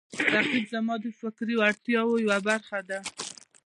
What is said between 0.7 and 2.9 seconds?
زما د فکري وړتیاو یوه برخه